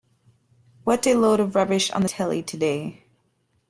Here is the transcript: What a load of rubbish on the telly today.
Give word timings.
What 0.83 1.05
a 1.05 1.13
load 1.13 1.39
of 1.39 1.53
rubbish 1.53 1.91
on 1.91 2.01
the 2.01 2.09
telly 2.09 2.41
today. 2.41 3.05